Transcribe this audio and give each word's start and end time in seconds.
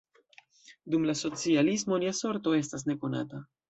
Dum 0.95 1.05
la 1.11 1.15
socialismo 1.21 2.03
lia 2.07 2.17
sorto 2.25 2.59
estas 2.65 2.91
nekonata. 2.93 3.49